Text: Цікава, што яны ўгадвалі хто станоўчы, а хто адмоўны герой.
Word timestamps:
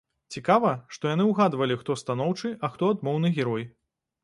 Цікава, 0.35 0.71
што 0.97 1.11
яны 1.11 1.27
ўгадвалі 1.31 1.77
хто 1.83 1.97
станоўчы, 2.03 2.53
а 2.67 2.73
хто 2.73 2.91
адмоўны 2.97 3.35
герой. 3.39 3.71